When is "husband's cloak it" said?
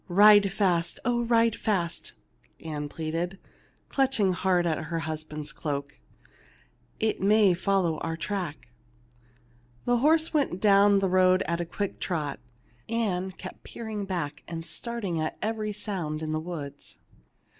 5.01-7.21